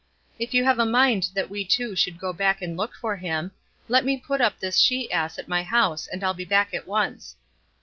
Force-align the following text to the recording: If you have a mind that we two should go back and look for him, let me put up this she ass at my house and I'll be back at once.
If 0.39 0.55
you 0.55 0.63
have 0.63 0.79
a 0.79 0.85
mind 0.87 1.29
that 1.35 1.47
we 1.51 1.63
two 1.63 1.95
should 1.95 2.17
go 2.17 2.33
back 2.33 2.59
and 2.59 2.75
look 2.75 2.95
for 2.95 3.17
him, 3.17 3.51
let 3.87 4.03
me 4.03 4.17
put 4.17 4.41
up 4.41 4.59
this 4.59 4.79
she 4.79 5.11
ass 5.11 5.37
at 5.37 5.47
my 5.47 5.61
house 5.61 6.07
and 6.07 6.23
I'll 6.23 6.33
be 6.33 6.43
back 6.43 6.73
at 6.73 6.87
once. 6.87 7.35